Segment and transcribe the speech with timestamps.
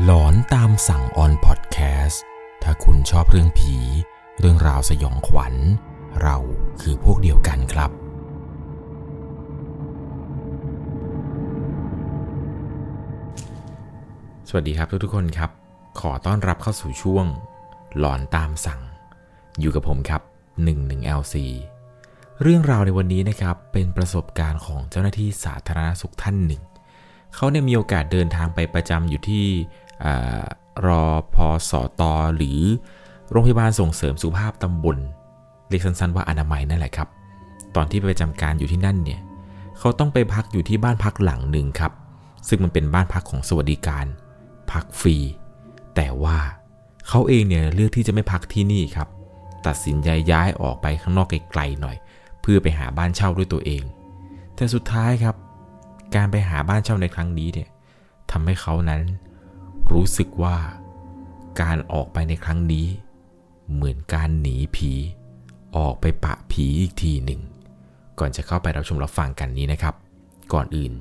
[0.00, 2.22] หลอนตามสั่งออนพอดแคสต์
[2.62, 3.76] ถ้าคุณชอบเรื่องผี
[4.38, 5.54] เรื่องราวสยองขวัญ
[6.22, 6.36] เรา
[6.80, 7.90] คือพวกเดียวกันครับ
[14.48, 15.50] สวัสดีครับทุกๆคนครับ
[16.00, 17.26] ขอต้อนรับเข้าสู่ช่วง
[17.98, 18.80] หลอนตามสั่ง
[19.60, 20.22] อยู่กับผมครับ
[20.66, 21.34] 11LC
[22.42, 26.62] เรื่องราวในวันนี้นะครับเป็นประสบการณ์ของเจ้าหน้าที่สาธารณสุขท่านหนึ่ง
[27.36, 29.46] เขาเนี่ยมีโอกาสเดินทางไปประจำอยู่ที่
[30.86, 32.60] รอพอสอตอหรือ
[33.30, 34.96] โรงพยาบาลส่งเสริมสุขภาพตำบล
[35.68, 37.08] เรียกสั้นๆว่าอนามัยนั่นแหละครับ
[37.76, 39.20] ตอนที่ไปประจำการอยู่ที่นั่นเนี่ย
[39.78, 41.92] เขาต้องไปพักอยู่ที่บ้านพักหลังหนึ่งครับ
[42.48, 44.06] ซึ่งมันเป็นบ้านพักของสวัสดิการ
[44.70, 45.16] พักฟรี
[45.96, 46.38] แต่ว่า
[47.08, 49.08] เขาเองเนี่ยเลือกที่จะไม่พักที่นี่ครับ
[49.66, 51.96] ตัดสินใจย้ายออกไปข้างนอกไกลๆหน่อย
[52.40, 53.82] เพื่อไปหาบ้านเช่าด้วยตัวเอง
[54.54, 55.36] แต่สุดท้ายครับ
[56.14, 57.68] การไปหาบ้านเช่าในครั้งนี้เนี่ย
[58.30, 59.02] ทำให้เขานั้น
[59.92, 60.56] รู้สึกว่า
[61.60, 62.86] การออกไปในครั้งนี้
[63.72, 64.92] เหมือนการหนีผี
[65.76, 67.40] ออกไปปะผีอีกทีหนึ่ง
[68.18, 69.94] ก่อนจะเข้าไปรับชมรับฟังกันนี้นะครับ
[70.52, 70.92] ก่อนอื่น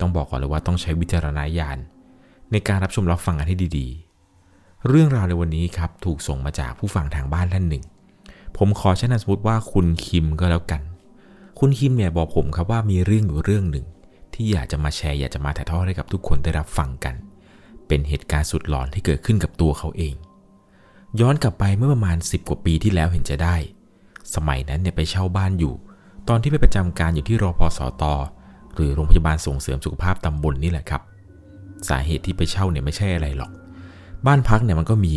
[0.00, 1.78] ต้องบอกก่อนเลยว่าต้องใช้วิจารณญาณ
[2.52, 7.84] ในการรับชมรับฟังกันให้ดีๆ เรื่องราวในวันนี้ครับถูกส่งมาจากผู้ฟังทางบ้านท่านหนึ่ง
[8.56, 10.82] ผมขอใช้นามสมมติว่าคุณคิมก็แล้วกัน
[11.58, 13.86] คุณคิมเนี่ยบอกผมครับว่ามีเรื่องอยู่เรื่องหนึ่ง
[14.34, 17.14] ที่อยากจะมาแชร์อยากจะมาถ่ายทอดให้กับทุกคนได้รับฟังกัน
[17.88, 20.14] เป็นเหตุการณ์สุดหลอนที่เกิดขึ้นกับตัวเขาเอง
[21.20, 23.56] ย้อนกลับไปเมื่อประมาณ 10 กว่าปีที่แล้วเห็นจะได้
[24.34, 25.74] สมัยนั้นเนี่ยไปเช่าบ้านอยู่
[26.28, 28.14] ตอนที่ไปประจำการอยู่ที่รอพอสอตอ
[28.74, 31.02] หรือโรงพยาบาลส่งเสริมสุขภาพตำบลนนี่แหละครับ
[31.88, 33.50] สาเหตุที่ไปเช่าเนี่ยไม่ใช่อะไรหรอก
[34.26, 35.16] บ้านพักเนี่ยมันก็มี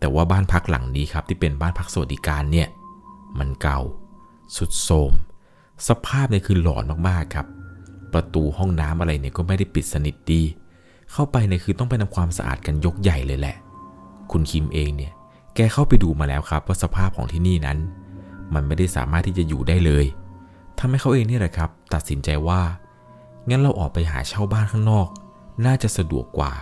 [0.00, 2.68] แต่ว่าบ้านพักหลังนี้ครับที่เป็นบ้านพักสวัสดิการเนี่ย
[3.38, 3.80] มันเก่า
[4.56, 5.12] สุดโทม
[5.88, 7.46] สภาพเนี่ยคือหลอนมากๆครับ
[8.12, 10.42] ประตูห้องน้ำอะไรเนี่ยก็ไม่ได้ปิดสนิทดี
[11.12, 13.56] เข้าไปเนี่ยคือต้องไปทำความสะอาดกันยกใหญ่เลยแหละ
[14.32, 15.12] คุณคิมเองเนี่ย
[15.54, 17.78] แกเข้าไปดูมาแล้วครับว่าสภาพของที่นี่นั้น
[18.54, 20.06] มันไม่ได้สามารถที่จะอยู่ได้เลย
[20.78, 22.60] ทำให้เขาเองนี่แหละครับ ตัดสินใจว่า
[23.48, 25.08] งั้นเราออกไปหาเช่าบ้านข้างนอก
[25.66, 26.52] น่าจะสะดวกกว่า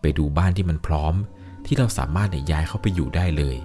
[0.00, 1.14] ไปดูบ้านที่มันพร้อม
[1.66, 3.56] ที่เราสามารถเนี่ยย้ายเข้าไปอยู่ได้เลย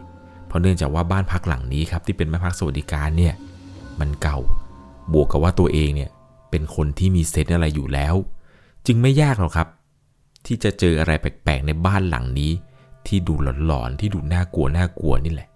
[0.47, 3.33] เพราะเนื่องจากว่าบ้านพักหลังนี้ครับที่เป็นบ้านพักสวัสดิการเนี่ย
[3.99, 4.39] มันเก่า
[5.13, 6.09] บวกกับว่าตัวเองเนี่ย
[6.49, 8.15] เป็นคนที่มีเซนส์อะไรอยู่แล้ว
[8.85, 9.67] จึงไม่ยากหรอกครับ
[10.47, 12.51] ที่จะเจออะไรแปลกๆในบ้านหลังนี้
[13.07, 13.33] ที่ดู
[13.65, 15.49] หลอนๆที่ดูน่ากลัวน่ากลัวนี่แหละ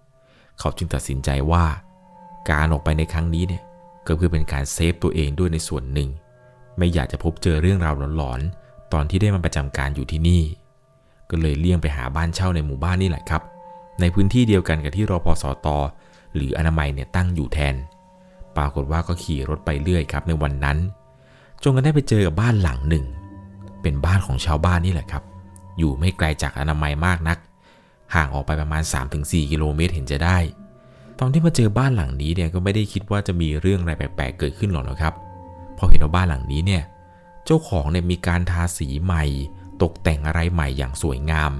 [0.59, 1.65] เขาจึงตัดสินใจว่า
[2.51, 3.63] การออกไปในครั้งนี้เนี่ย
[4.05, 6.09] ก็เพื่อเป็นการเซฟตัวเองด้วยในส่วนหนึ่ง
[6.77, 10.43] ไม่อยากจะพบเจอเรื่องราวหลอนๆตอนที่ได้มาประจำการอยู่ที่นี่
[11.29, 13.41] ก็เลยเลี่ยงไปหาบ้านเช่าในหมู่บ้านนี่แหละครับ
[14.01, 15.77] ในพื้นที่เดียวกันกับที่รอพอสอตอ
[16.35, 17.75] หรืออนามัยเนี่ยตั้งอยู่แทน
[18.57, 20.77] ปรากฏว่าก็ขี่รถไปเรื่อยครับในวันนั้น
[21.63, 23.05] จนกันได้ไปเจอกับบ้านหลังหนึ่ง
[23.81, 25.23] เป็นบ้านของชาวบ้านนี่แหละครับ
[25.77, 27.37] อยู่ไม่ไกลจากอนามัยมากนัก
[28.15, 28.83] ห่างออกไปประมาณ
[29.17, 30.37] 3-4 กิโลเมตรเห็นจะได้
[31.19, 35.13] ตอนที่มาเจอบ้านหลังนี้เนี่ยก็ไม่ได้คิดว่าจะมีเรื่องอะไรแปลกๆเกิดขึ้นหรอกนะครับ
[35.77, 36.83] พอเห็นว่าบ้านหลังนี้เนี่ย
[37.45, 39.23] เจ้าของเนี่ยมีการทาสีใหม่
[39.81, 41.51] ตกแต่งอะไรใหม่อย่างสวยงาม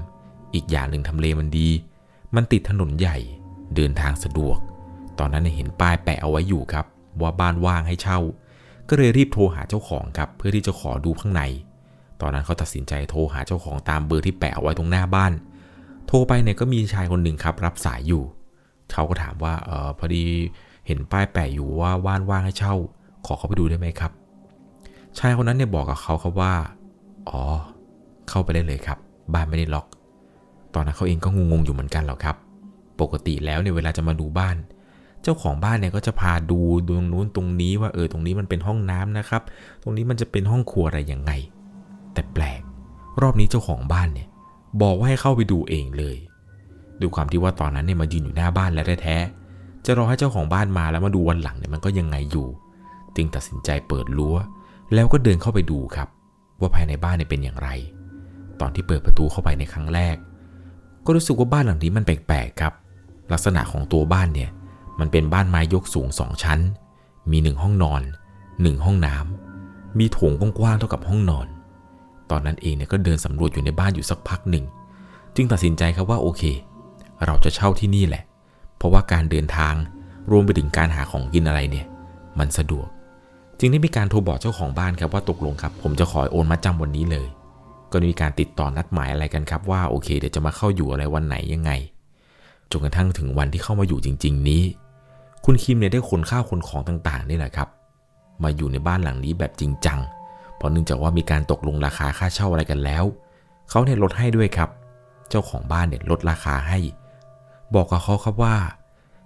[0.54, 1.68] อีกอย่างหนึ่งทำเลมันดี
[2.34, 3.16] มันติดถนนใหญ่
[3.74, 4.58] เดินทางสะดวก
[5.18, 6.86] ตอนนั้นเห็นป้ายแปะเอาไว้อยู่ครับ
[7.20, 8.18] ว่าบ้านว่างให้เช่า
[8.88, 11.42] ก็เลยรีบโทรหาเจ้าของครับ เพื่อที่จะขอดูข้างใน
[12.22, 15.32] ตอนนั้นเขาตัดสินใจโทรหาเจ้าของตามเบอร์ที่แปะเอาไว้ตรงหน้าบ้าน
[16.06, 18.22] โทรไปเนี่ยก็มีชายคนหนึ่งครับ รับสายอยู่
[18.92, 20.24] เขาก็ถามว่าเออพอดี
[20.86, 22.74] เห็นป้ายแปะอยู่ว่าบ้านว่างให้เช่า
[23.26, 24.12] ขอเข้าไปดูได้ไหมครับ
[25.18, 26.52] ชายคนนั้นเนี่ยบอกกับเขาครับว่า
[27.28, 27.42] อ๋อ
[28.28, 28.98] เข้าไปได้เลยครับ
[29.34, 29.86] บ้านไม่ได้ล็อก
[30.74, 32.36] ตอนนั้นเขาเองก็งงๆอยู่เหมือนกันหรอกครับ
[33.00, 34.56] ปกติแล้วเนี่ยเวลาจะมาดูบ้าน
[35.22, 39.42] เจ้าของบ้านเนี่ยก็จะพาดูตรงนู้นตรงนี้ว่าเออตรงนี้มันเป็นห้องน้ำนะครับ
[39.82, 41.32] ตรงนี้มันจะเป็นห้องครัวอะไรยังไง
[42.14, 42.60] แต่แปลก
[43.22, 44.28] รอบนี้เจ้าของบ้านเนี่ย
[44.82, 46.16] บอกว่าให้เข้าไปดูเองเลย
[47.02, 52.48] ดูความที่ว่าตอนนั้นเนี่ยมายืนอยู่หน้าบ้านแล้วแท้ๆจะรอให้เจ้าของบ้านมาแล้วมาดูวันหลังเนี่ยมันก็ยังไงอยู่
[53.16, 54.36] จึงตัดสินใจเปิดรั้ว
[54.94, 56.08] แล้วก็เดินเข้าไปดูครับ
[56.60, 57.68] ว่าภายในบ้านเนี่ยเป็นอย่างไร
[58.60, 60.16] ตอนที่เปิดประตูเข้าไปในครั้งแรก
[61.04, 62.72] ก็รู้สึกว่าบ้านหลังนี้มันแปลกๆครับ
[63.32, 64.50] ลักษณะของตัวบ้านเนี่ย
[65.00, 66.60] มันเป็นบ้านไม้ยกสูงสองชั้น
[67.30, 68.02] มีหนึ่งห้องนอน
[68.62, 71.46] หนึ่งห้องน้ำมีโถงกว้างๆเท่ากับห้องนอน
[72.30, 74.64] ตอนนั้นเองเนี่ยก็เดินสำรวจอยู่ในบ้านอยู่สักพักหนึ่ง
[75.34, 76.42] จึงตัดสินใจครับว่าโอเค
[77.24, 78.22] เราจะเช่าที่นี่แหละ
[78.76, 79.74] เพราะว่าการเดินทาง
[80.30, 81.86] รวมไปถึงการหาของกินอะไรเนี่ย
[82.38, 82.86] มันสะดวก
[83.58, 87.26] จึงได้มีการโทรบอกเจ้าของบ้านครับว่าตกลงครับ ผมจะขอโอนมาจำวันนี้เลย
[87.92, 91.70] ก็มีการติดต่อนัดหมายอะไรกันครับว่าโอเค เดี๋ยวจะมาเข้าอยู่อะไรวันไหนยังไง
[92.70, 94.62] จนกระทั่งถึงวันที่เข้ามาอยู่จริง ๆ นี้
[95.44, 97.68] คุณคิมเนี่ยได้ขนข้าวขนของต่างๆนี่แหละครับ
[98.42, 99.98] มาอยู่ในบ้านหลังนี้แบบจริงจัง
[100.60, 103.04] เพราะเนื่องจากว่ามีการตกลงราคาค่าเช่าอะไรกันแล้ว
[103.70, 104.70] เขาเนี่ยลดให้ด้วยครับ
[105.28, 106.78] เจ้าของบ้านเนี่ยลดราคาให้
[107.74, 108.56] บอกกับเขาครับว่า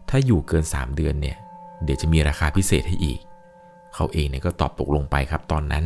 [0.08, 1.36] ถ้าอยู่เกิน 3 เดือนเนี่ย
[1.84, 3.20] เดี๋ยวจะมีราคาพิเศษให้อีก
[3.94, 5.84] เขาเองเนี่ยก็ตอบตกลงไปครับ ตอนนั้น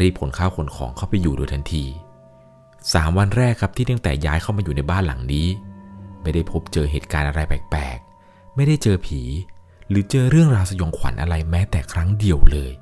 [0.00, 1.84] รีบขนข้าวขนของเข้าไปอยู่โดยทันที
[2.50, 5.46] 3 วันแรกครับที่ตั้งแต่ย้ายเข้ามาอยู่ในบ้านหลังนี้
[6.22, 9.22] ไม่ได้พบเจอเหตุการณ์อะไรแปลกๆ ไม่ได้เจอผี
[9.88, 12.72] หรือเจอเรื่องราวสยองขวัญอะไรแม้แต่ครั้งเดียวเลย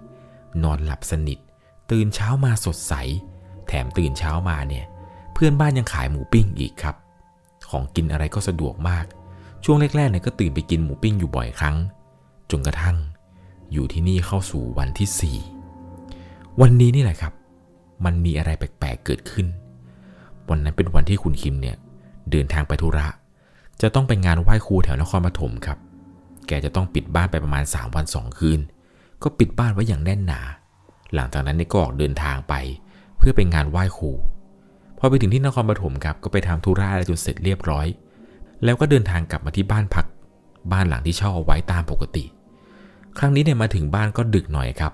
[0.62, 1.38] นอนหลับสนิท
[1.90, 2.94] ตื่นเช้ามาสดใส
[3.68, 4.84] แถมตื่นเช้ามาเนี่ย
[5.34, 6.96] เพื่อนบ้านยังขายหมูปิ้งอีกครับ
[7.70, 9.04] ของกินอะไรก็สะดวกมาก
[9.64, 11.76] ช่วงแรกๆเนี่ยก็ตื่นไปกินหมูปิ้งอยู่บ่อยครั้ง
[12.50, 12.96] จนกระทั่ง
[13.72, 15.38] อยู่ที่นี่เข้าสู่วันที่
[15.82, 17.32] 4 วันนี้นี่แหละครับ
[18.04, 19.46] มันมีอะไรแปลกๆเกิดขึ้น
[20.48, 21.76] วันนั้นเป็นวันที่คุณคิมเนี่ย
[22.30, 23.06] เดินทางไปธุระ
[23.82, 25.78] จะต้องไปงานไหว้ครูแถวนครปฐมครับ
[26.46, 28.60] แกจะต้องปิดบ้านไปประมาณ 3 วัน 2 คืน
[29.22, 30.40] ก็ปิดบ้านไว้อย่างแน่นหนา
[31.14, 32.54] หลังจากนั้นเนี่ยก็ออกเดินทางไป
[33.18, 34.10] เพื่อไปงานไหว้ครู
[34.98, 37.86] พอไปถึงที่นครปฐมครับก็ไปทำธุระอะไรจนเสร็จเรียบร้อย
[38.64, 40.06] แล้วก็เดินทางกลับมาที่บ้านพัก
[40.72, 42.24] บ้านหลังที่เช่าเอาไว้ตามปกติ
[43.18, 44.92] ครั้งนี้เนี่ยมาถึงบ้านก็ดึกหน่อยครับ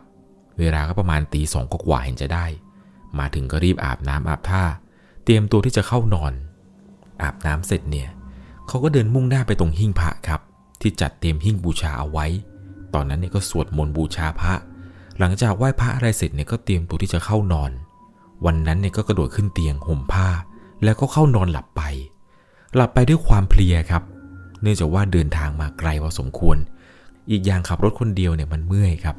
[0.58, 2.46] เวลาก็ประมาณตีสองกว่าเห็นจะได้
[3.18, 4.64] มาถึงก็รีบอาบน้ำอาบท่า
[5.24, 6.32] เตรียมตัวที่จะเข้านอน
[7.22, 8.08] อาบน้ำเสร็จเนี่ย
[8.68, 10.40] เขาก็เดินมุ่งหน้าไปตรงหิ้งพระครับ
[10.80, 12.26] ที่จัดเตรียมหิ้งบูชาเอาไว้
[12.94, 14.54] ตอนนั้นเนี่ยก็สวดมนต์บูชาพระ
[15.18, 17.70] หลังจากไหว้พระอะไรเสร็จเนี่ยก็เตรียมตัวที่จะเข้านอน
[18.46, 20.28] วันนั้นเนี่ยก็กระโดดขึ้นเตียงห่มผ้า
[20.84, 21.82] แล้วก็เข้านอนหลับไป
[22.74, 24.02] หลับไปด้วยความเพลียครับ
[24.62, 26.56] เนื่องจากว่าเดินทางมาไกลพอสมควร
[27.30, 29.16] อีกอย่างขับรถคนเดียวเนี่ยมันเมื่อยครับ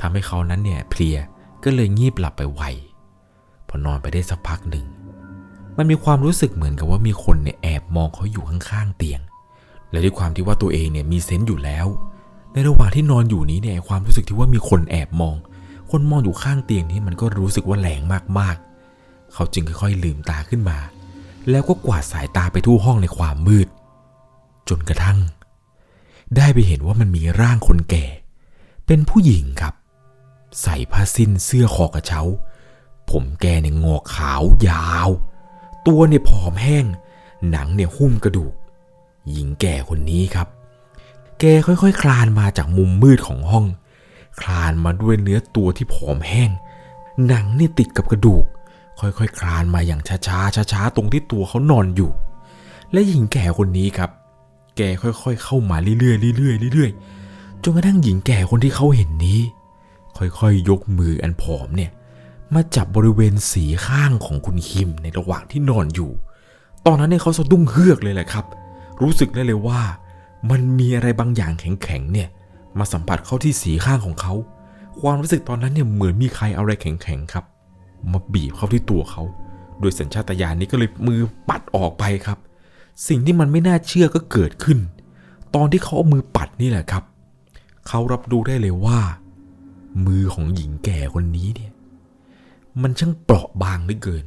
[0.00, 1.16] ทำให้เขานั้นเนี่ยเพลีย
[1.64, 2.62] ก็เลยงีบหลับไปไว
[3.68, 4.84] พอนอนไปได้สักพักหนึ่ง
[5.76, 9.20] มันมีความรู้สึกเหมือนกับว่ามีคนเนี่ยแอบมองเขาอยู่ข้างๆเตียง
[9.90, 11.86] และด้วยความที่ว่าตัวเองเนี่ยมีเซนต์อยู่แล้ว
[12.52, 15.36] ในระหว่างที่นอนอยู่นี้เนี่ยความรู้สึกที่ว่ามีคนแอบมอง
[15.90, 18.00] คนมองอยู่ข้างเตียงนี้มันก็รู้สึกว่าแรง
[18.38, 20.78] มากๆ เขาจึงค่อยๆลืมตาขึ้นมา
[21.50, 23.68] แล้วก็กวาดสายตาไปทั่วห้องในความมืด
[24.68, 25.18] จนกระทั่ง
[26.36, 28.06] ได้ไปเห็นว่ามันมีร่างคนแก่
[28.86, 29.74] เป็นผู้หญิงครับ
[30.62, 32.22] ใส่ผ้าสิ้นเสื้อคอกระเช้า
[33.10, 35.08] ผมแกเนี่ยงอกขาวยาว
[35.86, 36.84] ตัวเนี่ยผอมแห้ง
[37.50, 38.54] หนังเนี่ยหุ้มกระดูก
[39.30, 40.48] หญิงแก่คนนี้ครับ
[41.40, 43.66] แกค่อยๆ คลานมาจากมุมมืดของห้อง
[44.40, 46.50] คลานมาด้วยเนื้อตัวที่ผอมแห้ง
[47.26, 48.44] หนังเนี่ยติดกับกระดูก
[49.00, 52.10] ค่อยๆคคลานมาอย่างช้าๆ ช้าๆ ตรงที่ตัวเขานอนอยู่
[52.92, 54.10] และหญิงแก่คนนี้ครับ
[54.76, 59.40] แกค่อยๆ เข้ามาเรื่อยๆ เรื่อยๆ เรื่อยๆ จนกระทั่งหญิงแก่คนที่เขาเห็นนี้
[60.16, 61.90] ค่อยๆ ยกมืออันผอมเนี่ย
[62.54, 66.10] มาจับบริเวณสีข้างของคุณคิมในระหว่างที่นอนอยู่
[66.86, 68.44] ตอนนั้นเนี่ยเขาสะดุ้งเฮือกเลยแหละครับ
[69.02, 69.80] รู้สึกได้เลยว่า
[70.50, 72.28] มันมีอะไรบางอย่างแข็งๆเนี่ย
[72.78, 74.34] มาสัมผัสเข้าที่สีข้างของเขา
[75.00, 77.44] ความรู้สึกตอนนั้นเนี่ยเหมือนมีใครเอาอะไรแข็งๆครับ
[78.12, 79.22] มาบีบเข้าที่ตัวเขา
[79.80, 82.38] โดยสัญชาตญาณนี้ก็เลยมือปัดออกไปครับ
[83.08, 84.78] สิ่งที่มันไม่น่าเชื่อก็เกิดขึ้น
[85.54, 87.04] ตอนที่เขาเอามือปัดนี่แหละครับ
[87.88, 88.98] เขารับรู้ได้เลยว่า
[90.06, 91.72] มือของหญิงแก่คนนี้เนี่ย
[92.82, 94.24] มันช่างเปราะบางเหลือเกิน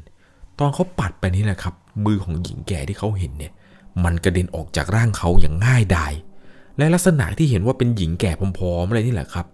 [0.59, 1.73] ตอนเขาปัดไปนี่แหละครับ
[2.05, 3.53] มือของหญิงแก่ที่เขาเห็นเนี่ย
[4.03, 6.13] มันกระเด็นออกจากร่างเขาอย่างง่ายดาย
[6.77, 9.45] และลักษณะที่เห็นว่าเป็นหญิงแก่พร้อมๆอะไรนี่แหละครับ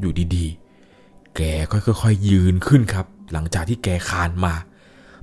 [0.00, 1.40] อยู่ดีๆ แก
[1.72, 4.54] ค่อยๆยืนขึ้นครับ หลังจากที่แกคานมา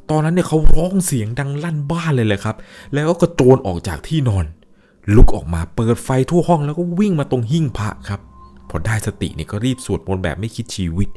[0.10, 2.56] ตอนนั้นเนี่ยเขาร้องเสียงดังลั่นบ้านเลยแหละครับ
[2.94, 4.46] แล้วก็กระโจนออกจากที่นอน
[5.16, 8.20] ลุกออกมาเปิดไฟทั่วห้องแล้วก็วิ่งมาตรงหิ้งพระครับ
[8.70, 11.10] พอได้สติเนี่ยก็รีบสวดมนต์แบบไม่คิดชีวิต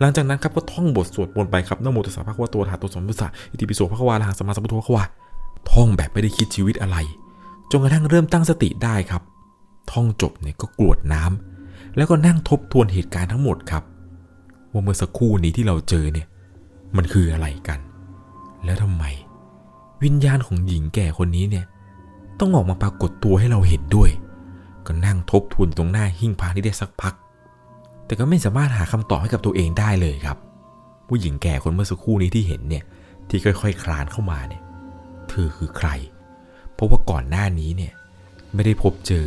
[0.00, 5.04] หลังจากนั้นครับก็ท่องบทสวดมนต์ไปครับนโมตัสสะภะคะวะโตอะระหะโตสัมมาสัมพุทสสะอิติปิโสภะคะวาระหังสมาสัมพุทโธภะควา
[5.70, 6.96] ท่องแบบไม่ได้คิดชีวิตอะไร
[7.70, 9.22] จนกระทั่งเริ่มตั้งสติได้ครับ
[9.92, 13.82] ท่องจบเนี่ยก็กรวดน้ำแล้วก็นั่งทบทวนเหตุการณ์ทั้งหมดครับ
[14.72, 16.26] ว่าเมื่อสักครู่นี้ที่เราเจอเนี่ย
[16.96, 17.78] มันคืออะไรกัน
[18.64, 19.04] แล้วทำไม
[20.04, 21.64] วิญญาณของหญิงแก่คนนี้เนี่ย
[22.40, 24.10] ต้องออกมาปรากฏตัวให้เราเห็นด้วย
[24.86, 27.14] ก็นั่งทบทวนตรงหน้าหิ้งพระนี่ได้สักพัก
[28.06, 30.38] แต่ก็ไม่สามารถหาคำตอบให้กับตัวเองได้เลยครับ
[31.08, 32.84] ผู้หญิงแก่คนเมื่อสักครู่นี้ที่เห็นเนี่ย
[33.28, 34.62] ที่ค่อยๆคลานเข้ามาเนี่ย
[35.36, 35.88] ธอคือใคร
[36.74, 37.92] เพราะว่าก่อนหน้านี้เนี่ย
[38.54, 39.26] ไม่ได้พบเจอ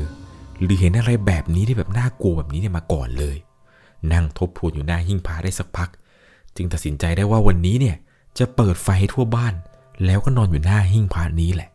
[0.62, 3.38] หรือเห็นอะไรแบบนี้ที่แบบน่ากลัวแบบนี้เนี่ยมาก่อนเลย
[4.14, 5.90] นั่งทบทวนอยู่หน้าหิ้งพระได้สักพัก
[6.56, 7.96] จึงตัดสินใจได้ว่าวันนี้เนี่ย
[8.40, 9.54] จะเปิดไฟให้ทั่วบ้าน
[10.06, 11.70] แล้วก็นอนอยู่หน้าหิ้งพระนี้แหละ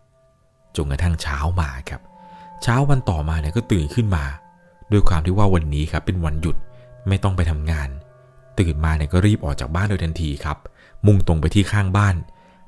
[0.76, 2.00] จนกระทั่งเช้ามาครับ
[2.62, 4.24] เช้าวันต่อมาเนี่ยก็ตื่นขึ้นมา
[4.92, 6.56] ด้วยความที่ว่าวันนี้ครับเป็นวันหยุด
[7.08, 7.88] ไม่ต้องไปทำงาน
[8.58, 10.58] ตื่นมาเนี่ยก็รีบออกจากบ้านโดยทันทีครับ
[11.06, 12.14] มุ่งตรงไปที่ข้างบ้าน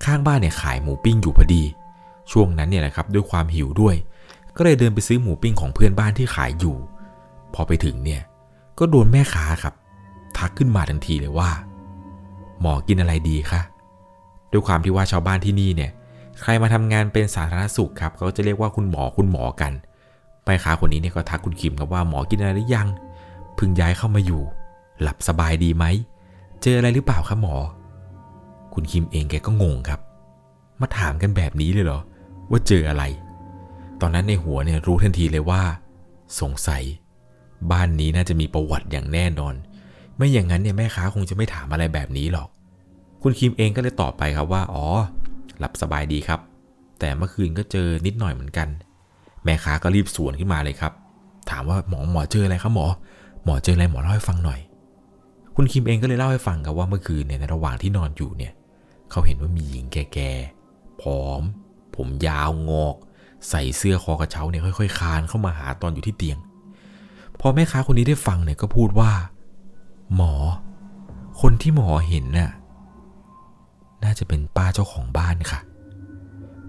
[0.04, 1.62] ข้างบ้านเนี่ยขายหมูปิ้งอยู่พอดี
[2.30, 3.94] ช่วงนั้นเนี่ยแหละครับด้วยความหิวด้วย
[4.56, 6.76] ก็เลยเดินไปซื้อหมูปิ้งของเพื่อนบ้านที่ขายอยู่
[7.54, 8.22] พอไปถึงเนี่ย
[8.78, 9.74] ก็โดนแม่ค้าครับ
[10.38, 11.50] ทักขึ้นมาทันทีเลยว่า
[12.60, 13.60] หมอกินอะไรดีคะ
[14.52, 15.90] ด้วยความที่ว่าชาวบ้านที่นี่เนี่ย
[16.40, 19.72] ใครมาทำงานเป็นสาธารณสุขครับเขาจะเรียกว่าคุณหมอคุณหมอกัน
[20.44, 22.88] แม่ค้าคนนี้เนี่ยก็ทักคุณคิมครับว่าหมอกินอะไรหรือยัง
[23.54, 24.42] เพิ่งย้ายเข้ามาอยู่
[25.00, 25.84] หลับสบายดีไหม
[26.62, 27.56] เจออะไรหรือเปล่าครับหมอ
[28.76, 30.00] คุณคิมเองแกก็งงครับ
[30.80, 32.00] มาถามกันแบบนี้เลยเหรอ
[32.50, 33.04] ว่าเจออะไร
[34.00, 35.62] ตอนนั้นในหัวเนี่ยรู้ทันทีเลยว่า
[36.40, 36.83] สงสัย
[37.71, 39.54] บ้านนี้น่าจะมีประวัติอย่างแน่นอน
[40.16, 42.49] ไม่อย่างนั้นเนี่ยแม่ค้าคงจะไม่ถามอะไรแบบนี้หรอก
[43.23, 44.87] คุณคิมเองก็เลยตอบไปครับว่า อ๋อ
[45.59, 46.40] หลับสบายดีครับ
[46.99, 48.68] แต่เมื่อคืนก็เจอนิดหน่อยเหมือนกัน
[49.45, 50.92] แม่ค้าก็รีบสวนขึ้นมาเลยครับ
[51.50, 52.87] ถามว่าหมอหมอเจออะไรครับหมอ
[53.45, 54.61] หมอเจออะไรหมอเล่าให้ฟังหน่อย
[55.56, 58.52] คุณคิมเองก็เลยเล่าให้ฟังครับว่าเมื่อคืนเนี่ยในระหว่างที่นอนอยู่เนี่ย
[59.10, 61.42] เขาเห็นว่ามีหญิงแก่ๆผอม
[61.96, 62.96] ผมยาวงอก
[63.48, 66.38] ใส่เสื้อคอกระเช้าเนี่ยค่อยๆคานเข้ามาหาตอนอยู่ที่เตียง
[67.40, 69.10] พอแม่ค้าคนนี้ได้ฟังเนี่ยก็พูดว่า
[70.14, 70.34] หมอ
[71.40, 72.50] คนที่หมอเห็นน่ะ
[74.04, 75.60] น่าจะเป็นป้าเจ้าของบ้านค่ะ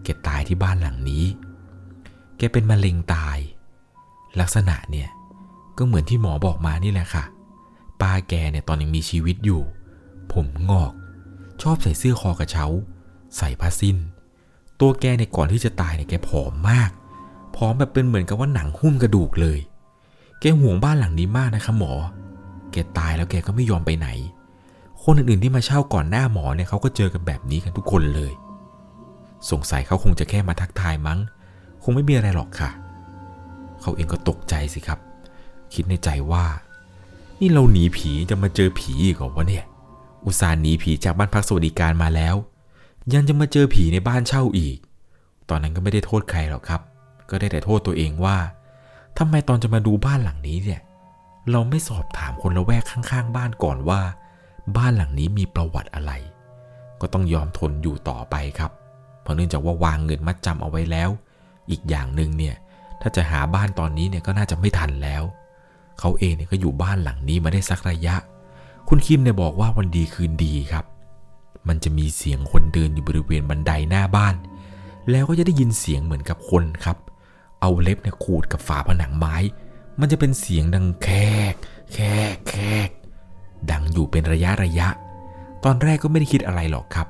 [0.03, 1.25] แกตายที่บ้านหลังนี้
[2.37, 3.37] แกเป็นมะเร็งตาย
[4.39, 5.09] ลักษณะเนี่ย
[5.77, 7.23] ก็เหมือนที่หมอบอกมานี่แหละค่ะ
[8.01, 9.61] ป้าแกเนี่ยตอนยังมีชีวิตอยู่
[10.33, 10.91] ผมงอก
[11.61, 12.65] ชอบใส่เสื้อคอกระเช้า
[13.37, 13.97] ใส่ผ้าสิ้น
[14.79, 16.89] ตัวแกเนี่ยก่อนที่จะตายเนี่ยแกผอมมาก
[17.55, 19.59] ผอมแบบเป็นเหมือนกับว่าหนังหุ้มกระดูกเลย
[20.39, 21.93] แกห่วงบ้านหลังนี้มากนะคะหมอ
[22.71, 24.07] แกตายแล้วแกก็ไม่ยอมไปไหน
[25.03, 28.33] คนอื่นๆที่มาเช่าก่อนหน้าหมอเนี่ยเขาก็เจอกันแบบนี้กันทุกคนเลย
[29.51, 31.19] สงสัยเขาคงจะแค่มาทักทายมั้ง
[31.83, 32.69] คงไม่มีอะไรหรอกค่ะ
[33.81, 34.99] เขาเองก็ตกใจสิครับ
[35.73, 36.45] คิดในใจว่า
[37.39, 39.65] นี่เราหนีผีจะมาเจอผีอีกเหรอวะเนี่ย
[40.27, 42.35] อุตส่าห์หนีผีจากบ้านพักสวัสดิการมาแล้ว
[43.13, 44.77] ยังจะมาเจอผีในบ้านเช่าอีก
[45.49, 46.81] ตอนนั้นก็ไม่ได้โทษใครหรอกครับ
[47.29, 48.37] ก็ได้แต่โทษตัวเองว่า
[49.17, 50.81] ทำไมตอนจะมาดูบ้านหลังนี้เนี่ย
[51.51, 54.01] เราไม่สอบถามคนละแวกข้างๆ บ้านก่อนว่า
[54.77, 56.11] บ้านหลังนี้มีประวัติอะไร
[57.01, 58.71] ก็ต้องยอมทนอยู่ต่อไปครับ
[59.21, 61.09] เพราะเนื่องจากว่าวางเงินมัดจำเอาไว้แล้ว
[61.71, 62.55] อีกอย่างหนึ่งเนี่ย
[63.01, 65.23] ถ้าจะหาบ้านตอนนี้เนี่ยก็น่าจะไม่ทันแล้ว
[65.99, 68.15] เขาเองเนี่ยก็อยู่บ้านหลังนี้มาได้สักระยะ
[68.89, 70.85] คุณคิมเนี่ยบอกว่าวันดีคืนดีครับ
[71.67, 74.35] มันจะมีเสียงคนเดินอยู่บริเวณบันไดหน้าบ้าน
[75.11, 76.97] แล้วก็จะได้ยินเสียงเหมือนกับคนครับ
[77.61, 79.35] เอาเล็บเนี่ยขูดกับฝาผนังไม้
[79.99, 81.09] มันจะเป็นเสียงดังแค
[81.51, 81.53] ก
[81.93, 81.99] แค
[82.33, 82.55] กแค
[82.87, 82.89] ก
[83.71, 84.87] ดังอยู่เป็นระยะระยะ
[85.63, 87.07] ตอนแรกก็ไม่ได้คิดอะไรหรอกครับ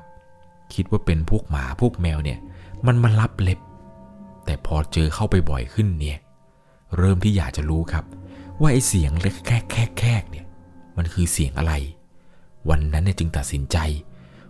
[0.74, 2.38] คิดว่าเป็นพวกหมาพวกแมวเนี่ย
[2.86, 3.60] มันมารับเล็บ
[4.44, 6.18] แต่พอเจอเข้าไปบ่อยขึ้นเนี่ย
[6.96, 8.04] เริ่มที่อยากจะรู้ครับ
[8.60, 10.46] ว่าไอ้เสียงเล็กแคกแคกแคกเนี่ย
[10.98, 11.72] มันคือเสียงอะไร
[12.68, 13.78] วันนั้นเนี่ยจึงตัดสินใจ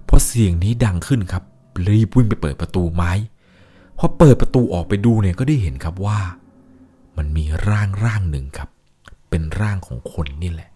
[0.05, 1.43] เพราะเสียงนี้ดังขึ้นครับ
[1.89, 3.13] รีบวิ่งไปเปิดประตูไม้
[3.99, 6.21] พอเปิดประตูออกไปดูเนี่ยก็ได้เห็นครับว่า
[7.17, 8.69] มันมีร่างร่างหนึ่งครับ
[9.31, 10.71] เป็นร่างของคนนี่แหละ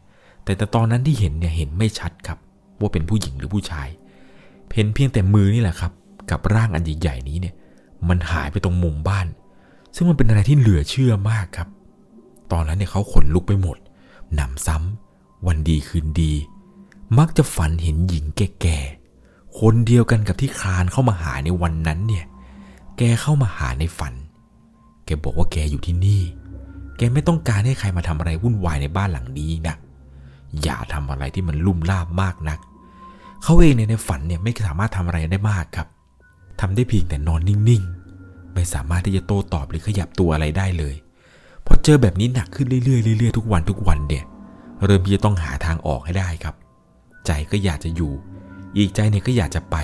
[0.45, 2.39] แต่แต่ตอนนั้นที่เห็นเนี่ยเห็นไม่ชัดครับ
[2.81, 3.89] ว่าเป็นผู้หญิงหรือผู้ชาย
[4.75, 5.93] เห็นเพียงแต่มือนี่แหละครับ
[6.31, 7.55] กับร่างอันใหญ่ๆนี้เนี่ย
[8.09, 9.27] มันหายไปตรงมุมบ้าน
[9.95, 11.69] ซึ่งมันเป็นอะไรที่เหลือเชื่อมากครับ
[12.53, 13.77] ตอนนั้นเนี่ยเขาขนลุกไปหมด
[14.35, 15.12] หนำซ้ำ
[15.47, 16.33] วันดีคืนดี
[17.19, 22.25] มักจะฝันเห็นหญิงแก่ๆ คนเดียวกันกับที่คลานเข้ามาหาในวันนั้นเนี่ย
[22.99, 24.15] แกเข้ามาหาในฝัน
[25.05, 26.23] แกบอกว่าแกอยู่ที่นี่
[26.97, 29.75] แกไม่ต้องการให้ใครมาทำอะไรวุ่นวายในบ้านหลังนี้นะ
[30.63, 32.59] อย่าทำอะไรที่มันลุ่มล่ามมากนัก
[33.43, 35.89] เขาเองเนี่ยในฝันเนี่ยไม่สามารถทำอะไรได้มากครับ
[36.61, 40.95] ทำได้เพียงแต่นอนนิ่งๆ ไม่สามารถที่จะโต้ตอบหรือขยับตัวอะไรได้เลย
[41.67, 44.25] พอเจอแบบนี้หนักขึ้นเรื่อยๆเรื่อยๆทุกวันทุกวันเนี่ย
[44.85, 46.55] เริ่มที่จะต้องหาทางออกให้ได้ครับ
[47.27, 48.13] ใจก็อยากจะอยู่
[48.77, 49.77] อีกใจเนี่ยก็อยากจะไป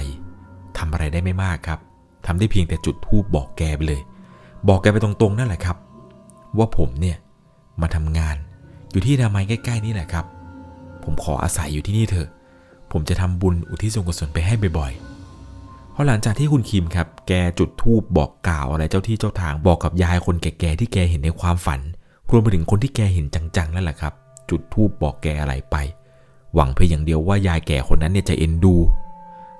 [0.78, 1.78] ทำอะไรได้ไม่มากครับ
[2.26, 4.00] ทำได้เพียงแต่จุดธูปบอกแกไปเลย
[4.68, 5.76] บอกแกไปตรงๆนั่นแหละครับ
[6.58, 7.16] ว่าผมเนี่ย
[7.80, 8.36] มาทำงาน
[8.90, 10.26] อยู่ที่นามัยใกล้ ๆ นี่แหละครับ
[11.04, 12.28] ผมขออาศัยอยู่ที่นี่เถอะ
[12.92, 21.80] ผมจะทำบุญอุทิศส่วนกุศลไปให้บ่อยๆเพราะหลังจากที่คุณคิมครับ แกจุดธูปบอกกล่าวอะไรเจ้าที่เจ้าทางบอกกับยายคนแก่ๆที่แกเห็นในความฝัน
[22.30, 24.12] รวมไปถึงคนที่แกเห็นจังๆนั่นแหละครับ
[24.50, 25.76] จุดธูปบอกแกอะไรไป
[26.54, 28.74] หวังเพียงอย่างเดียวว่ายายแก่คนนั้นเนี่ยจะเอ็นดู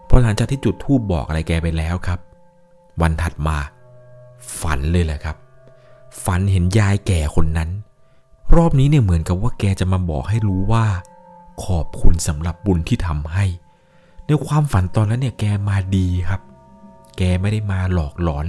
[0.07, 2.19] เพราะหลังจากที่จุดธูปบอกอะไรแกไปแล้วครับ
[3.01, 3.57] วันถัดมา
[4.61, 5.37] ฝันเลยแหละครับ
[6.25, 7.71] ฝันเห็นยายแก่คนนั้น
[8.57, 10.85] รอบนี้เนี่ยเหมือนกับว่าแกจะมาบอกให้รู้ว่า
[11.65, 13.45] ขอบคุณสำหรับบุญที่ทำให้
[14.27, 16.41] ในความฝันตอนนั้นเนี่ยแกมาดีครับ
[17.19, 18.47] แกไม่ได้มาหลอกหลอน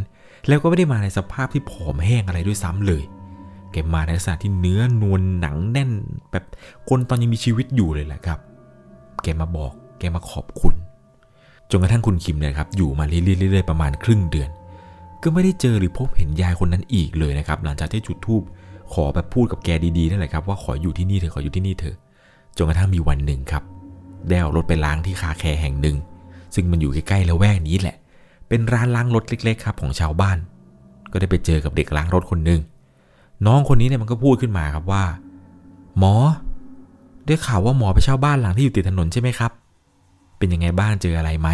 [0.47, 3.03] แล้วก็ไม่ได้มาในสภาพที่ผอมแห้งอะไรด้วยซ้ำเลย
[3.71, 5.91] แกมาในลักษณะที่เนื้อนวลหนังแน่น
[6.31, 6.43] แบบ
[6.89, 8.39] คนตอนยังมีชีวิตอยู่เลยแหละครับ
[9.23, 10.73] แกมาบอกแกมาขอบคุณ
[11.69, 14.49] จนกระทั่งคุณคิมเนี่ยครับอยู่มาเรื่อยๆประมาณครึ่งเดือน
[15.23, 18.43] ก็ไม่ได้เจอหรือพบเห็นยายคนนั้นอีกเลยนะครับ หลังจากที่จุดธูป
[18.93, 21.95] ขอแบบพูดกับแกดีๆนั่นแหละครับว่าขออยู่ที่นี่เถอะขออยู่ที่นี่เถอะ
[22.57, 23.63] จนกระทั่งมีวันหนึ่งครับ
[24.27, 25.97] ได้เอารถไปล้างที่คาแคร์แห่งหนึ่ง
[26.55, 27.95] ซึ่งมันอยู่ใกล้ๆละแวกนี้แหละ
[28.47, 30.37] เป็นร้านล้างรถเล็ก ๆ ครับของชาวบ้าน
[31.11, 32.61] ก็ได้ไปเจอกับเด็กล้างรถคนหนึ่ง
[33.45, 35.03] น้องคนนี้เนี่ยมันก็พูดขึ้นมาครับว่า
[35.99, 36.13] หมอ
[37.25, 39.51] ได้ข่าวว่าหมอไปเช่าบ้านหลังที่อยู่ติดถนนใช่ไหมครับ
[40.37, 41.49] เป็นยังไงบ้างเจออะไรไหม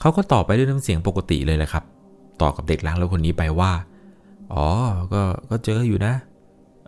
[0.00, 1.84] เขาก็ตอบไปด้วยน้ำเสียงปกติเลยแหละครับ
[2.40, 3.72] ตอบกับเด็กล้างรถคนนี้ไปว่า
[4.54, 4.66] อ๋อ
[5.12, 6.14] ก็ก็เจออยู่นะ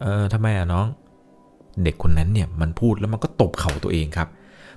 [0.00, 0.86] เออทำไมอะน้อง
[1.84, 4.28] เด็กคนนั้นเนี่ยมันพูดแล้วมันก็ตบเข่าตัวเองครับ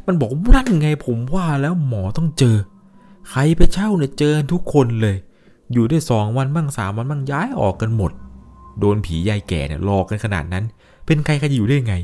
[0.05, 2.55] มันบอกว่าไงผมว่าแล้วหมอต้องเจอ
[3.29, 5.15] ใครไปเช่าเนี่ยเจอทุกคนเลย
[5.71, 8.11] อยู่ได้สองวันบ้างสามวันบ้างย้ายออกกันหมด
[8.79, 10.63] โดนผียายแก่เนี่ยหลอกกันขนาดนั้น
[11.05, 11.95] เป็นใครใครอยู่ได้ไง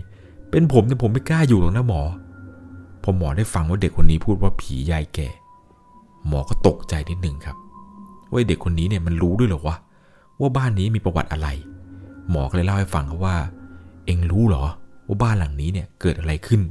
[0.52, 2.02] เป็นผมเนี่ยผมไม่กล้าอยู่หรอกนะหมอ
[3.04, 5.30] พอหมอได้ฟังว่าเด็กคนนี้พูดว่าผียายแก่
[6.28, 7.58] หมอก็ตกใจนิดหนึ่งครับ
[8.30, 9.76] ว่าเด็กคนนี้เนี่ยมันรู้ด้วยหรอวะ
[10.40, 11.48] ว่าบ้านนี้มีประวัติอะไร
[12.32, 13.36] หมอก็เลยเล่าให้ฟังครับว่า
[14.06, 14.66] เองรู้เหรอ
[15.08, 16.62] ว่าบ้านหลังนี้เนี่ยเกิดอะไรขึ้น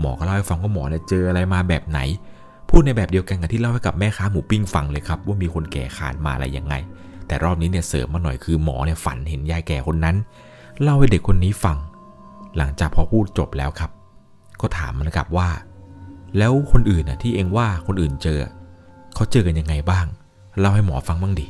[0.00, 2.00] หมอก็เล่าให้ฟังว่าหมอเนี่ยเจออะไรมาแบบไหน
[2.68, 6.74] พูดในแบบเดียวกันกับที่เล่าให้กับแม่ค้าหมูปิ้งฟังเลยครับ ว่ามีคนแก่ขานมาอะไรยังไง
[7.28, 10.16] แต่รอบนี้เนี่ยเสริมมาหน่อยคือหมอเนี่ยฝันเห็นยายแก่คนนั้น
[10.82, 11.76] เล่าให้เด็กคนนี้ฟัง
[12.56, 13.90] หลังจากพอพูดจบแล้วครับ
[14.60, 15.48] ก็ถามมันนะครับว่า
[16.38, 18.38] แล้วคนอื่นน่ะที่เองว่าคนอื่นเจอ
[19.14, 20.06] เขาเจอกันยังไงบ้าง
[20.58, 21.46] เล่าให้หมอฟังบ้างดิ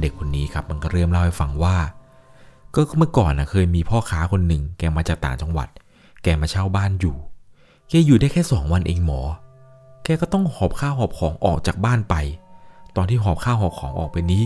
[0.00, 1.76] เด็กคนนี้ครับมันก็เริ่มเล่าให้ฟังว่า
[2.74, 5.68] ก็เมื่อก่อนนะเคยมีพ่อค้าคนหนึ่งแกมาจากต่างจังหวัด
[6.22, 7.16] แกมาเช่าบ้านอยู่
[7.88, 9.20] แกอยู่ได้แค่สองวันเองหมอ
[10.04, 12.14] แกก็ต้องหอบข้าวหอบของออกจากบ้านไป
[12.96, 14.42] ตอนที่หอบข้าวหอบของออกไปนี้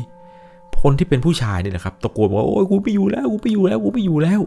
[0.82, 4.40] คนที่เป็นผู้ชายเนี่ยนะครับตะโกนว่าโอ้ยกูไม่อยู่แล้วกูไม่อยู่แล้วกูไม่อยู่แล้ว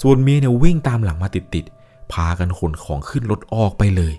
[0.00, 4.14] ส่วนเมียเนี่ยวิ่งตามหลังมาติดๆพากันขนของขึ้นรถออกไปเลย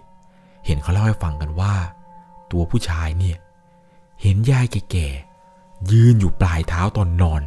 [0.66, 1.74] เห็นเขาเล่าให้ฟังกันว่า
[2.52, 3.38] ตัวผู้ชายเนี่ย
[4.22, 7.42] เห็นยายแก่ๆยืนอยู่ปลายเท้าตอนนอน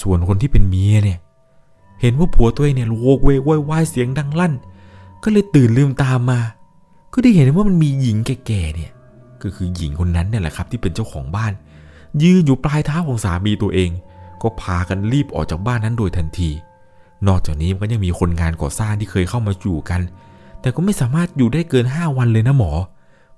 [0.00, 1.18] ส่วนคนที่เป็นเมียเนี่ย
[2.00, 4.54] เห็นว่าผัวตัวเองเนี่ยโวกเวกววายเสียงดังลั่น
[5.22, 6.40] ก็เลยตื่นลืมตามมา
[7.12, 8.90] ก็ได้เห็นว่ามันมีหญิงแก่ๆเนี่ย
[9.42, 11.52] ก็คือหญิงคนนั้นเนี่ยแหละครับที่เป็นเจ้าของบ้าน
[12.22, 13.90] ยืนอยู่ปลายเท้าของสามีตัวเอง
[14.42, 16.50] ก็พากันรีบออกจากบ้านนั้นโดยทันที
[17.26, 20.00] นอกจากนี้มันก็ยังมีคนงานก่อสร้างที่เคยเข้ามาอยู่กัน
[20.60, 22.72] แต่ก็ไม่สามารถอยู่ได้เกิน 5 วันเลยนะหมอ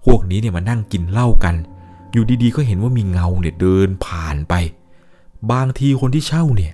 [0.05, 1.55] พวกนี้เนี่ยมานั่งกินเหล้ากัน
[2.13, 4.55] อยู่ดีๆ ก็เห็นว่ามีเงาเนี่ยเดินผ่านไป
[5.53, 6.73] บางทีคนที่เช่าเนี่ย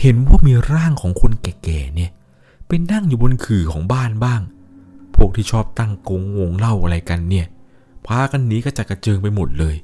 [0.00, 2.10] เห็นว่ามีร่างของคนแก่ๆเนี่ย
[2.66, 4.40] เป็นนั่งอยู่บนขื่อของบ้านบ้าง
[5.16, 7.46] พวกที่ชอบตั้งกงวงเล่าอะไรกันเนี่ย
[8.06, 9.76] พากันหนีกระจัดกระเจิงไปหมดเลย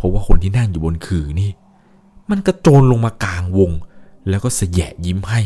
[0.00, 1.50] เพราะว่าคนที่นั่งอยู่บนขื่อนี่
[2.30, 3.70] มันกระโจนลงมากลางวง
[4.28, 5.40] แล้วก็เสยะยิ้มให้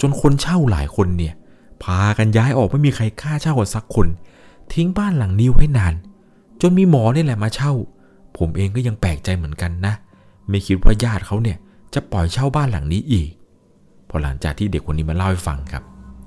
[0.00, 1.34] จนคนเช่าหลายคนเนี่ย
[1.82, 4.06] พากันย้ายออกไม่มีใครกล้าเช่ากันสักคน
[4.72, 5.94] ทิ้งบ้านหลังนี้ไว้นาน
[6.60, 7.72] จนมีหมอนี่แหละมาเช่า
[8.38, 9.94] ผมเองก็ยังแปลกใจเหมือนกันนะ
[10.48, 11.58] ไม่คิดว่าญาติเขาเนี่ย
[11.94, 13.28] จะปล่อยเช่าบ้านหลังนี้อีก
[14.08, 15.82] พอหลังจากที่เด็กคนนี้มาเล่าให้ฟังครับ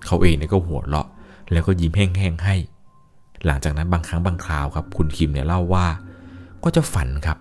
[0.05, 1.07] เขาเองเนี่ยก็หัวเราะ
[1.51, 2.55] แล้วก็ยิ้มแห้งๆให้
[3.45, 5.85] หลังจากนั้นบางครั้งบางคราวครับ คุณคิมเนี่ยเล่าว่า
[6.63, 7.37] ก็จะฝันครับ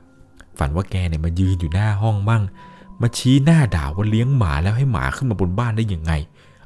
[0.59, 2.43] ฝันว่าแกเนี่ยมายืนอยู่หน้าห้องบ้าง
[3.03, 6.13] มาชี้หน้าด่าว่าเลี้ยงหมาแล้วให้หมาขึ้นมาบนบ้านได้ยังไง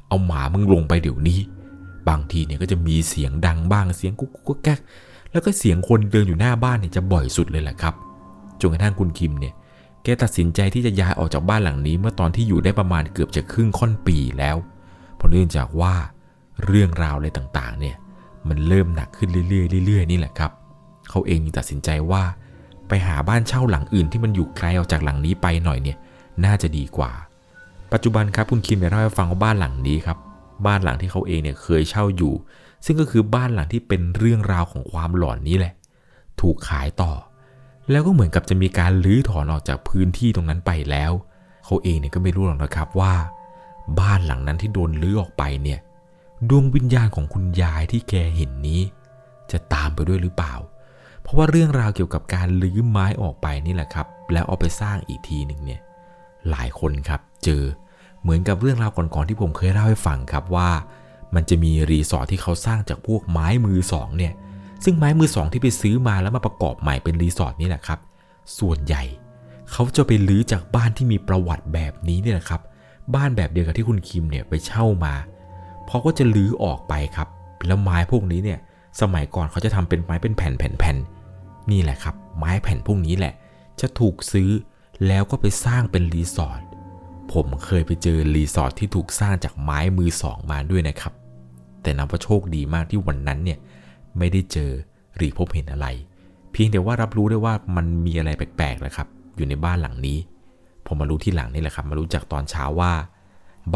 [0.07, 1.39] เอาหมามึงลงไปเดี๋ยวนี้
[2.09, 4.79] บางทีเนี่ยก็จะมีเสียงดังบ้างเสียงกุ๊กกุ๊กแก๊ก
[5.31, 7.93] แล้วก็เสียงคนเดินอยู่หน้าบ้านเนี่ยจะบ่อยสุดเลยแหละครับ
[8.59, 9.53] จนกระทั่งคุณคิมเนี่ย
[10.03, 14.57] แกตัดสินใจที่จะย้ายออกจากบ้านหลังนี้ เมื่อตอนที่อยู่ได้ประมาณเกือบจะครึ่งค่อนปีแล้ว
[15.15, 15.93] เพราะเนื่องจากว่า
[16.65, 17.95] เรื่องราวอะไรต่างๆเนี่ย
[18.47, 20.51] มันเริ่มหนักขึ้นเรื่อยๆเรื่อยๆนี่แหละครับ
[21.09, 22.23] เขาเองตัดสินใจว่า
[22.87, 25.97] ไปหาบ้านเช่าหลังอื่นที่มันอยู่ไกลออกจากหลังนี้ไปหน่อยเนี่ย
[26.45, 27.11] น่าจะดีกว่า
[27.93, 30.17] ปัจจุบันครับคุณคิมเนี่ยเล่าให้ฟังว่าบ้านหลังนี้ครับ
[30.65, 32.33] บ้านหลังที่เขาเองเนี่ยเคยเช่าอยู่
[32.85, 35.73] ซึ่งก็คือบ้านหลังที่เป็นเรื่องราวของความหลอนนี้แหละ
[36.41, 37.11] ถูกขายต่อ
[37.91, 41.11] แล้วก็เหมือนกับจะมีการลื้อถอนออกจากพื้นที่ตรงนั้นไปแล้ว
[41.65, 43.13] เขาเองเนี่ยก็ไม่รู้หรอกนะครับว่า
[43.99, 45.79] บ้านหลังนั้นที่โดนลื้อออกไปเนี่ย
[46.49, 48.81] ดวงวิญญาณของคุณยายที่แกเห็นนี้
[49.51, 50.53] จะตามไปด้วยหรือเปล่า
[51.27, 55.81] เพราะว่าเรื่องราวเกี่ยวกับการลื้อไม้ออกไปนี่แหละครับ แล้วเอาไปสร้างอีกทีหนึ่งเนี่ย
[56.49, 57.63] หลายคนครับเจอ
[58.21, 60.69] เหมือนกับเรื่องราวก่อนๆที่ผมเคยเล่าให้ฟังครับว่า
[61.35, 64.33] มันจะมีรีสอร์ทที่เขาสร้างจากพวกไม้มือสองเนี่ย
[64.83, 67.99] ซึ่งไม้มือสองที่ไปซื้อมาแล้วมาประกอบใหม่เป็นรีสอร์ทนี่แหละครับ
[68.59, 69.03] ส่วนใหญ่
[69.71, 72.61] เขาจะไปลื้อจากบ้านที่มีประวัติแบบนี้นี่ยนะครับ
[73.15, 75.13] บ้านแบบเดียวกับที่คุณคิมเนี่ยไปเช่ามา
[75.85, 77.27] เพราะก็จะลื้อออกไปครับ
[77.67, 78.59] แล้วไม้พวกนี้เนี่ย
[79.01, 80.91] สมัยก่อนเขาจะทำเป็นไม้เป็นแผ่นแผ่นแผ่
[81.71, 83.33] นี่แหละครับ ไม้แผ่นพวกนี้แหละ
[83.81, 84.49] จะถูกซื้อ
[85.07, 86.61] แล้วก็ไปสร้างเป็นรีสอร์ท
[87.33, 91.13] ผมเคยไปเจอรีสอร์ทที่ถูกสร้างจากไม้มือสองมาด้วยนะครับ
[91.81, 93.59] แต่นับว่าโชคดีมากที่วันนั้นเนี่ย
[94.17, 94.71] ไม่ได้เจอ
[95.15, 95.87] หรือพบเห็นอะไร
[96.51, 100.17] เพียงแต่ว่ารับรู้ได้ว่ามันมีอะไรแปลกๆนะครับ อยู่ในบ้านหลังนี้
[100.85, 102.91] ผมมารู้ที่หลังนี่แหละครับ มารู้จากตอนเช้าว่า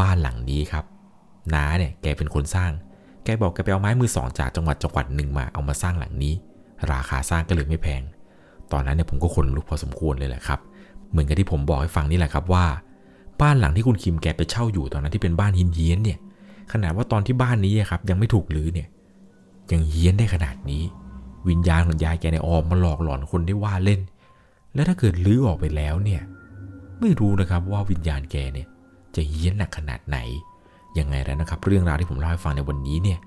[0.00, 0.84] บ้านหลังนี้ครับ
[1.54, 2.72] น้าเนี่ยแกเป็นคนสร้าง
[3.24, 6.34] แกบอกแกไปเอาไม้มือสองจากจังหวัดจังหวัดหนึ่งมาเอามาสร้างหลังนี้
[6.90, 8.02] ราคาสร้างก็เลยไม่แพง
[8.72, 10.60] ตอนนั้นเนี่ยผมก็ขนลุกพอสมควรเลยแหละครับ
[11.10, 12.66] เหมือนกับที่ผมบอกให้ฟังนี่แหละครับว่า
[13.40, 16.18] บ้านหลังที่คุณคิมแกไปเช่าอยู่ตอนนั้นที่เป็นบ้านหินเฮียนเนี่ย
[16.72, 18.88] ขนาดว่าตอนที่บ้านนี้ครับยังไม่ถูกรื้อเนี่ย
[19.72, 20.82] ยังเฮี้ยนได้ขนาดนี้
[21.48, 24.00] วิญญาณของยายแกเนี่ยออกมาหลอกหลอนคนได้ว่าเล่น
[24.74, 26.22] แล้วถ้าเกิดลื้อออกไปแล้วเนี่ย
[27.00, 28.66] ไม่รู้นะครับว่าวิญญาณแกเนี่ย
[29.14, 30.18] จะเฮี้ยนหนักขนาดไหน
[30.98, 33.18] ยังไงแล้วนะครับ เรื่องราวที่ผมเล่าให้ฟังในวันนี้เนี่ย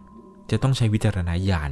[0.51, 1.69] จะต้องใช้วิจารณญาณ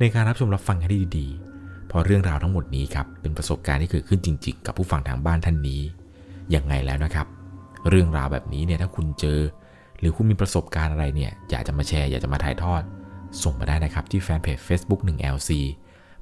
[0.00, 5.80] ในการรับชมรับฟังให้ดีๆเพราะเรื่องราวทั้งหมดนี้ครับเป็นประสบการณ์ที่เกิดขึ้นจริง ๆ กับผู้ฟังทางบ้านท่านนี้
[6.54, 7.26] ยังไงแล้วนะครับ
[7.88, 9.40] เรื่องราวแบบนี้เนี่ยถ้าคุณเจอ
[9.98, 12.82] หรือคุณมีประสบการณ์อะไรเนี่ยอยากจะมาแชร์อยากจะมาถ่ายทอด
[13.42, 15.50] ส่งมาได้นะครับที่แฟนเพจ Facebook 1LC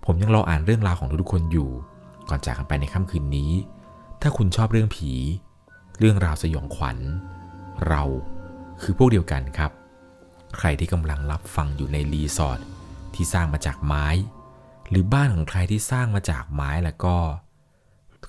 [0.05, 1.71] ผมยังรออ่านเรื่องราวของทุกๆคนอยู่
[2.29, 3.51] ก่อนจากกันไปในค่ำคืนนี้
[4.23, 5.11] ถ้าคุณชอบเรื่องผี
[5.99, 6.99] เรื่องราวสยองขวัญ
[7.89, 8.03] เรา
[8.83, 9.71] คือพวกเดียวกันครับ
[10.59, 12.61] ใครที่กำลังรับฟังอยู่ในรีสอร์ท
[13.17, 14.07] ที่สร้างมาจากไม้
[14.89, 17.17] หรือบ้านของใครที่สร้างมาจากไม้แล้วก็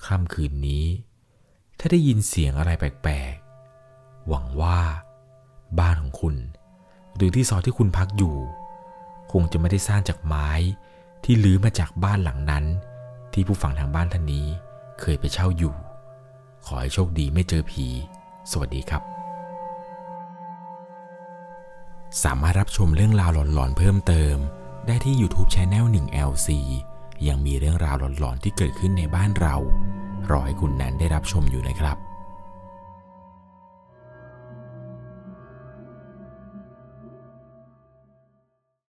[0.05, 0.85] ค่ำคืนนี้
[1.79, 4.79] ถ้าได้ยินเสียงอะไรแปลกๆ หวังว่า
[5.79, 6.35] บ้านของคุณ
[7.15, 8.35] หรือที่ซอยที่คุณพักอยู่
[9.31, 10.49] คงจะไม่ได้สร้างจากไม้
[11.23, 12.65] ที่ลื้อมาจากบ้านหลังนั้น
[13.33, 14.47] ที่ผู้ฟังทางบ้านท่านนี้
[14.99, 15.75] เคยไปเช่าอยู่
[16.65, 17.87] ขอให้โชคดีไม่เจอผี
[18.51, 19.03] สวัสดีครับ
[22.23, 24.37] สามารถรับชมเรื่องราวหลอนๆเพิ่มเติม
[24.87, 26.49] ได้ที่ YouTube Channel 1 LC
[27.27, 29.55] ยังมีเรื่องราวหลอนๆที่เกิดขึ้นในบ้านเรา
[30.29, 31.97] รอให้คุณนั้นได้รับชมอยู่นะครับ